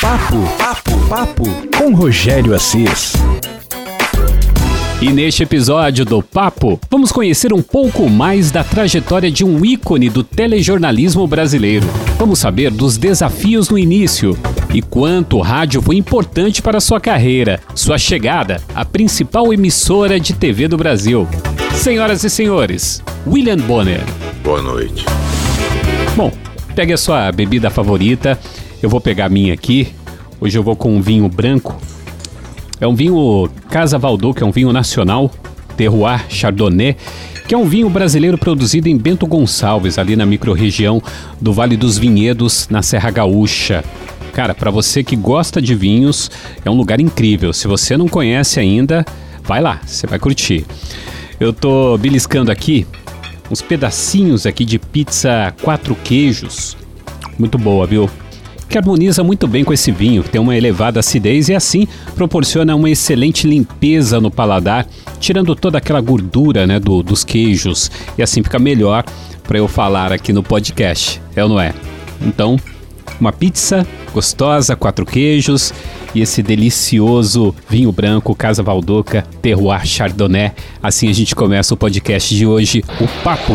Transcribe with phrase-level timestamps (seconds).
[0.00, 1.44] Papo, papo, papo
[1.76, 3.12] com Rogério Assis.
[4.98, 10.08] E neste episódio do Papo, vamos conhecer um pouco mais da trajetória de um ícone
[10.08, 11.86] do telejornalismo brasileiro.
[12.18, 14.38] Vamos saber dos desafios no início
[14.72, 20.32] e quanto o rádio foi importante para sua carreira, sua chegada à principal emissora de
[20.32, 21.28] TV do Brasil.
[21.74, 24.00] Senhoras e senhores, William Bonner.
[24.42, 25.04] Boa noite.
[26.16, 26.32] Bom,
[26.74, 28.38] pegue a sua bebida favorita,
[28.82, 29.88] eu vou pegar a minha aqui.
[30.40, 31.76] Hoje eu vou com um vinho branco
[32.80, 35.30] é um vinho Casa Valdo, que é um vinho nacional,
[35.76, 36.96] Terroir Chardonnay,
[37.46, 41.02] que é um vinho brasileiro produzido em Bento Gonçalves, ali na microrregião
[41.38, 43.84] do Vale dos Vinhedos, na Serra Gaúcha.
[44.32, 46.30] Cara, para você que gosta de vinhos,
[46.64, 47.52] é um lugar incrível.
[47.52, 49.04] Se você não conhece ainda,
[49.44, 50.64] vai lá, você vai curtir.
[51.38, 52.86] Eu tô beliscando aqui
[53.50, 56.78] uns pedacinhos aqui de pizza quatro queijos.
[57.38, 58.08] Muito boa, viu?
[58.70, 62.76] Que harmoniza muito bem com esse vinho, que tem uma elevada acidez e assim proporciona
[62.76, 64.86] uma excelente limpeza no paladar,
[65.18, 69.04] tirando toda aquela gordura né, do, dos queijos e assim fica melhor
[69.42, 71.74] para eu falar aqui no podcast, é ou não é?
[72.22, 72.56] Então,
[73.20, 75.74] uma pizza gostosa, quatro queijos
[76.14, 80.52] e esse delicioso vinho branco Casa Valdoca Terroir Chardonnay.
[80.80, 83.54] Assim a gente começa o podcast de hoje, o Papo.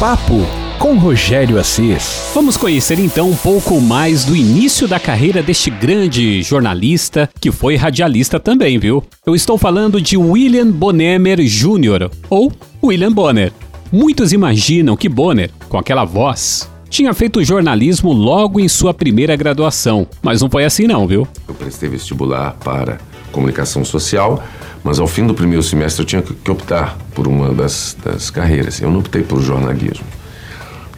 [0.00, 0.44] Papo
[0.78, 2.30] com Rogério Assis.
[2.32, 7.74] Vamos conhecer então um pouco mais do início da carreira deste grande jornalista que foi
[7.74, 9.02] radialista também, viu?
[9.26, 13.52] Eu estou falando de William Bonner Jr., ou William Bonner.
[13.90, 20.06] Muitos imaginam que Bonner, com aquela voz, tinha feito jornalismo logo em sua primeira graduação,
[20.22, 21.26] mas não foi assim não, viu?
[21.48, 22.98] Eu prestei vestibular para
[23.32, 24.42] comunicação social,
[24.84, 28.80] mas ao fim do primeiro semestre eu tinha que optar por uma das, das carreiras.
[28.80, 30.06] Eu não optei por jornalismo.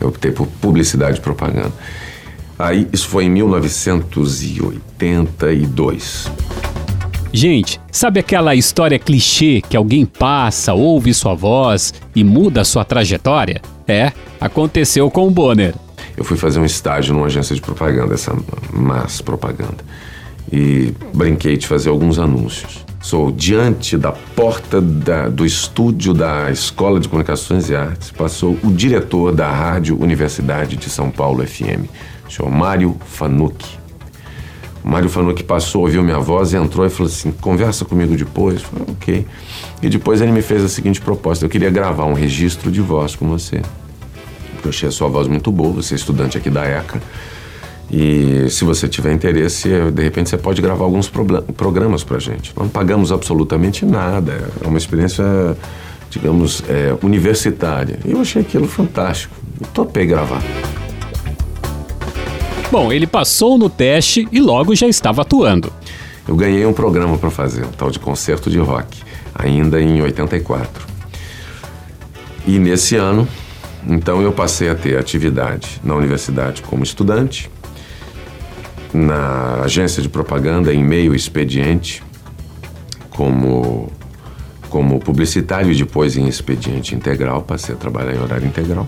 [0.00, 1.72] Eu optei por publicidade e propaganda.
[2.58, 6.30] Aí, isso foi em 1982.
[7.32, 13.62] Gente, sabe aquela história clichê que alguém passa, ouve sua voz e muda sua trajetória?
[13.86, 14.10] É,
[14.40, 15.74] aconteceu com o Bonner.
[16.16, 18.36] Eu fui fazer um estágio numa agência de propaganda, essa
[18.72, 19.84] mass propaganda,
[20.52, 22.84] e brinquei de fazer alguns anúncios.
[23.00, 28.70] Sou diante da porta da, do estúdio da Escola de Comunicações e Artes, passou o
[28.70, 31.88] diretor da Rádio Universidade de São Paulo FM,
[32.28, 33.78] senhor Mário Fanucchi.
[34.82, 38.62] Mário Fanucchi passou, ouviu minha voz, entrou e falou assim: conversa comigo depois.
[38.62, 39.26] Eu falei, ok.
[39.82, 43.14] E depois ele me fez a seguinte proposta: eu queria gravar um registro de voz
[43.14, 43.62] com você.
[44.54, 47.00] Porque eu achei a sua voz muito boa, você é estudante aqui da ECA.
[47.92, 51.10] E se você tiver interesse, de repente você pode gravar alguns
[51.56, 52.52] programas para gente.
[52.56, 54.48] Não pagamos absolutamente nada.
[54.64, 55.24] É uma experiência,
[56.08, 57.98] digamos, é, universitária.
[58.04, 59.34] E eu achei aquilo fantástico.
[59.60, 60.40] E topei gravar.
[62.70, 65.72] Bom, ele passou no teste e logo já estava atuando.
[66.28, 69.02] Eu ganhei um programa para fazer, um tal de concerto de rock,
[69.34, 70.86] ainda em 84.
[72.46, 73.26] E nesse ano,
[73.84, 77.50] então eu passei a ter atividade na universidade como estudante
[78.92, 82.02] na agência de propaganda em meio expediente
[83.10, 83.90] como
[84.68, 88.86] como publicitário e depois em expediente integral, passei a trabalhar em horário integral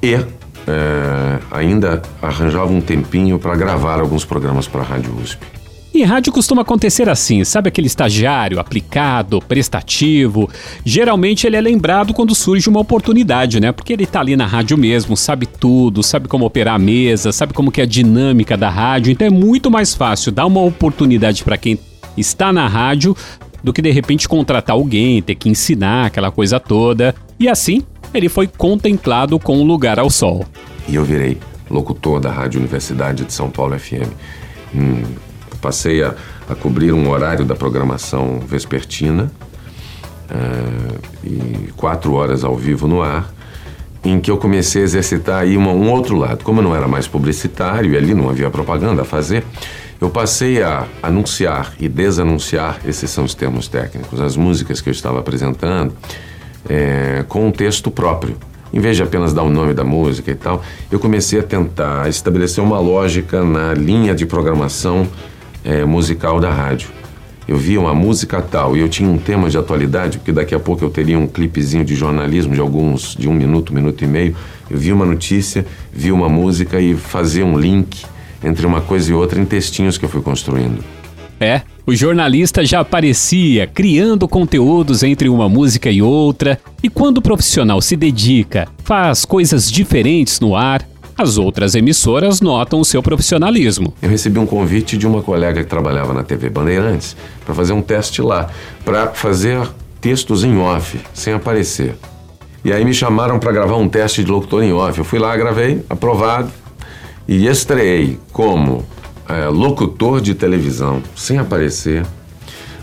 [0.00, 5.59] e é, ainda arranjava um tempinho para gravar alguns programas para a Rádio USP.
[5.92, 10.48] Em rádio costuma acontecer assim, sabe aquele estagiário aplicado, prestativo?
[10.84, 13.72] Geralmente ele é lembrado quando surge uma oportunidade, né?
[13.72, 17.52] Porque ele tá ali na rádio mesmo, sabe tudo, sabe como operar a mesa, sabe
[17.52, 21.42] como que é a dinâmica da rádio, então é muito mais fácil dar uma oportunidade
[21.42, 21.76] para quem
[22.16, 23.16] está na rádio
[23.62, 27.16] do que de repente contratar alguém, ter que ensinar aquela coisa toda.
[27.38, 27.82] E assim,
[28.14, 30.46] ele foi contemplado com um lugar ao sol.
[30.88, 31.36] E eu virei
[31.68, 34.08] locutor da Rádio Universidade de São Paulo FM.
[34.74, 35.02] Hum,
[35.60, 36.14] passei a,
[36.48, 39.30] a cobrir um horário da programação vespertina,
[40.30, 43.32] uh, e quatro horas ao vivo no ar,
[44.02, 46.42] em que eu comecei a exercitar aí uma, um outro lado.
[46.42, 49.44] Como eu não era mais publicitário e ali não havia propaganda a fazer,
[50.00, 54.92] eu passei a anunciar e desanunciar, esses são os termos técnicos, as músicas que eu
[54.92, 55.92] estava apresentando,
[56.68, 58.36] é, com um texto próprio.
[58.72, 62.08] Em vez de apenas dar o nome da música e tal, eu comecei a tentar
[62.08, 65.06] estabelecer uma lógica na linha de programação
[65.64, 66.88] é, musical da rádio.
[67.48, 70.60] Eu via uma música tal e eu tinha um tema de atualidade, porque daqui a
[70.60, 74.36] pouco eu teria um clipezinho de jornalismo de alguns, de um minuto, minuto e meio.
[74.70, 78.04] Eu via uma notícia, via uma música e fazia um link
[78.42, 80.82] entre uma coisa e outra em textinhos que eu fui construindo.
[81.40, 87.22] É, o jornalista já aparecia criando conteúdos entre uma música e outra, e quando o
[87.22, 90.86] profissional se dedica, faz coisas diferentes no ar,
[91.20, 93.92] as outras emissoras notam o seu profissionalismo.
[94.00, 97.14] Eu recebi um convite de uma colega que trabalhava na TV Bandeirantes
[97.44, 98.48] para fazer um teste lá,
[98.86, 99.60] para fazer
[100.00, 101.94] textos em off, sem aparecer.
[102.64, 104.98] E aí me chamaram para gravar um teste de locutor em off.
[104.98, 106.50] Eu fui lá, gravei, aprovado,
[107.28, 108.82] e estreiei como
[109.28, 112.04] é, locutor de televisão, sem aparecer,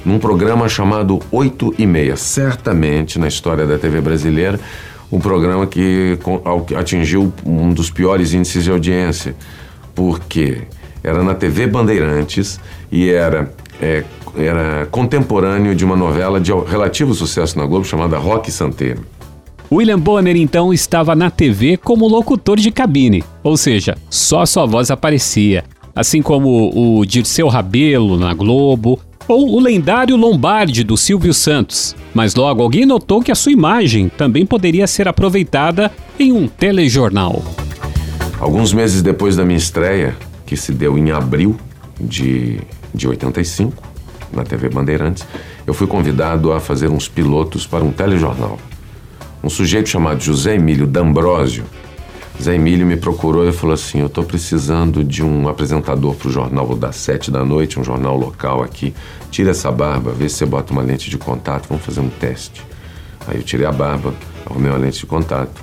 [0.06, 2.16] num programa chamado 8 e meia.
[2.16, 4.60] Certamente, na história da TV brasileira,
[5.12, 6.18] um programa que
[6.78, 9.36] atingiu um dos piores índices de audiência,
[9.96, 10.64] porque
[11.04, 12.60] era na TV Bandeirantes
[12.92, 13.52] e era,
[13.82, 14.04] é,
[14.36, 19.06] era contemporâneo de uma novela de relativo sucesso na Globo chamada Rock Santeiro.
[19.72, 24.90] William Bonner então estava na TV como locutor de cabine, ou seja, só sua voz
[24.90, 31.96] aparecia, assim como o Dirceu Rabelo na Globo, ou o lendário Lombardi do Silvio Santos.
[32.14, 37.44] Mas logo alguém notou que a sua imagem também poderia ser aproveitada em um telejornal.
[38.40, 40.16] Alguns meses depois da minha estreia,
[40.46, 41.58] que se deu em abril
[42.00, 42.60] de,
[42.94, 43.74] de 85,
[44.32, 45.26] na TV Bandeirantes,
[45.66, 48.58] eu fui convidado a fazer uns pilotos para um telejornal.
[49.44, 51.66] Um sujeito chamado José Emílio D'Ambrosio
[52.42, 56.32] Zé Emílio me procurou e falou assim: Eu estou precisando de um apresentador para o
[56.32, 58.94] jornal das sete da noite, um jornal local aqui.
[59.32, 62.64] Tira essa barba, vê se você bota uma lente de contato, vamos fazer um teste.
[63.28, 64.14] Aí eu tirei a barba,
[64.46, 65.62] arrumei uma lente de contato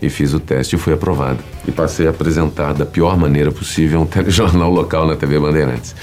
[0.00, 1.38] e fiz o teste e fui aprovado.
[1.66, 5.94] E passei a apresentar da pior maneira possível um telejornal local na TV Bandeirantes.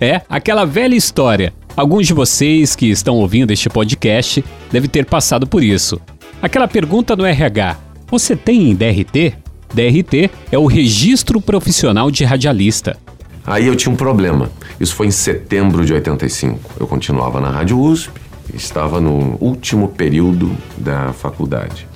[0.00, 1.52] É, aquela velha história.
[1.76, 4.42] Alguns de vocês que estão ouvindo este podcast
[4.72, 6.00] devem ter passado por isso.
[6.40, 7.76] Aquela pergunta no RH:
[8.08, 9.34] você tem DRT?
[9.74, 12.96] DRT é o Registro Profissional de Radialista.
[13.44, 14.50] Aí eu tinha um problema.
[14.78, 16.74] Isso foi em setembro de 85.
[16.78, 18.12] Eu continuava na Rádio USP,
[18.54, 21.86] estava no último período da faculdade.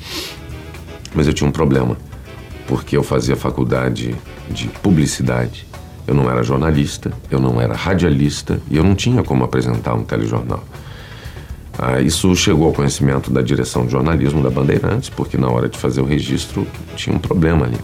[1.14, 1.96] Mas eu tinha um problema,
[2.66, 4.14] porque eu fazia faculdade
[4.48, 5.66] de publicidade.
[6.06, 10.02] Eu não era jornalista, eu não era radialista e eu não tinha como apresentar um
[10.02, 10.64] telejornal.
[11.82, 15.78] Ah, isso chegou ao conhecimento da direção de jornalismo da Bandeirantes, porque na hora de
[15.78, 17.78] fazer o registro tinha um problema ali.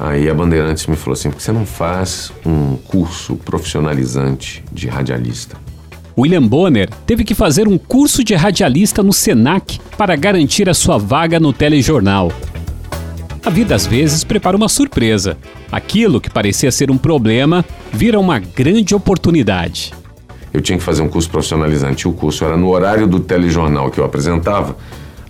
[0.00, 4.88] Aí a Bandeirantes me falou assim: por que você não faz um curso profissionalizante de
[4.88, 5.56] radialista?
[6.18, 10.98] William Bonner teve que fazer um curso de radialista no SENAC para garantir a sua
[10.98, 12.32] vaga no telejornal.
[13.46, 15.38] A vida às vezes prepara uma surpresa.
[15.70, 19.92] Aquilo que parecia ser um problema vira uma grande oportunidade
[20.52, 22.06] eu tinha que fazer um curso profissionalizante.
[22.06, 24.76] E o curso era no horário do telejornal que eu apresentava.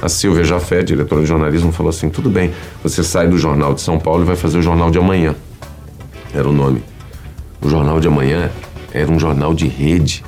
[0.01, 3.81] A Silvia Jafé, diretora de jornalismo, falou assim: tudo bem, você sai do Jornal de
[3.81, 5.35] São Paulo e vai fazer o Jornal de Amanhã.
[6.33, 6.83] Era o nome.
[7.61, 8.51] O Jornal de Amanhã
[8.93, 10.25] era um jornal de rede,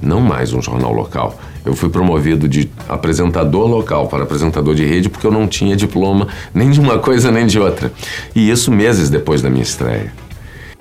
[0.00, 1.38] não mais um jornal local.
[1.64, 6.28] Eu fui promovido de apresentador local para apresentador de rede porque eu não tinha diploma
[6.54, 7.92] nem de uma coisa nem de outra.
[8.34, 10.12] E isso meses depois da minha estreia.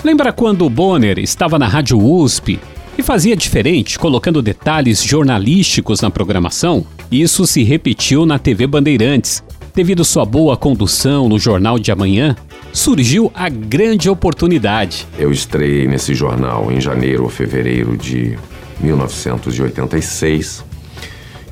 [0.04, 2.60] Lembra quando o Bonner estava na Rádio USP
[2.97, 6.86] e fazia diferente, colocando detalhes jornalísticos na programação.
[7.12, 9.44] Isso se repetiu na TV Bandeirantes.
[9.74, 12.36] Devido sua boa condução no Jornal de Amanhã,
[12.71, 15.06] surgiu a grande oportunidade.
[15.19, 18.38] Eu estreiei nesse jornal em janeiro ou fevereiro de
[18.80, 20.63] 1986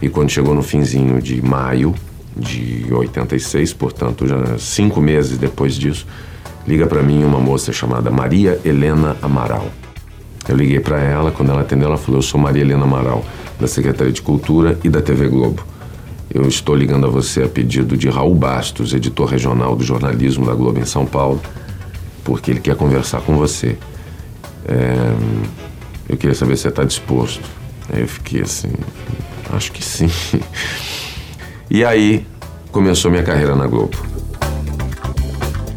[0.01, 1.93] e quando chegou no finzinho de maio
[2.35, 6.05] de 86, portanto já cinco meses depois disso,
[6.67, 9.69] liga para mim uma moça chamada Maria Helena Amaral.
[10.47, 13.23] Eu liguei para ela, quando ela atendeu, ela falou: Eu sou Maria Helena Amaral,
[13.59, 15.63] da Secretaria de Cultura e da TV Globo.
[16.33, 20.53] Eu estou ligando a você a pedido de Raul Bastos, editor regional do jornalismo da
[20.53, 21.39] Globo em São Paulo,
[22.23, 23.77] porque ele quer conversar com você.
[24.65, 25.13] É,
[26.09, 27.47] eu queria saber se você está disposto.
[27.91, 28.71] Aí eu fiquei assim,
[29.51, 30.09] acho que sim.
[31.69, 32.27] E aí
[32.71, 33.97] começou minha carreira na Globo.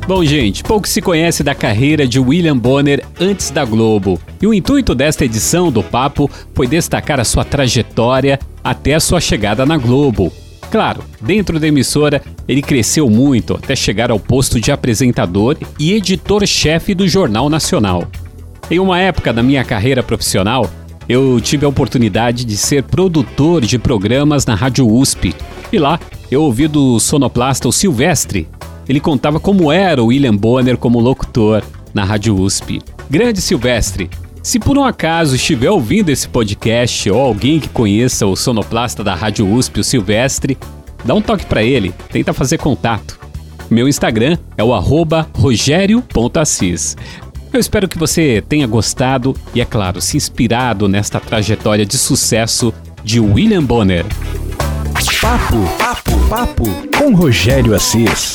[0.07, 4.21] Bom, gente, pouco se conhece da carreira de William Bonner antes da Globo.
[4.41, 9.21] E o intuito desta edição do Papo foi destacar a sua trajetória até a sua
[9.21, 10.33] chegada na Globo.
[10.71, 16.95] Claro, dentro da emissora, ele cresceu muito até chegar ao posto de apresentador e editor-chefe
[16.95, 18.07] do Jornal Nacional.
[18.71, 20.71] Em uma época da minha carreira profissional,
[21.09, 25.35] eu tive a oportunidade de ser produtor de programas na Rádio USP.
[25.73, 25.99] E lá,
[26.31, 28.49] eu ouvi do sonoplasta o Silvestre,
[28.89, 31.63] ele contava como era o William Bonner como locutor
[31.93, 32.81] na Rádio USP.
[33.09, 34.11] Grande Silvestre,
[34.43, 39.15] se por um acaso estiver ouvindo esse podcast ou alguém que conheça o sonoplasta da
[39.15, 40.57] Rádio USP, o Silvestre,
[41.05, 43.19] dá um toque para ele, tenta fazer contato.
[43.69, 44.71] Meu Instagram é o
[45.35, 46.97] rogério.assis.
[47.53, 52.73] Eu espero que você tenha gostado e, é claro, se inspirado nesta trajetória de sucesso
[53.03, 54.05] de William Bonner.
[55.21, 56.65] Papo, papo, papo
[56.97, 58.35] com Rogério Assis.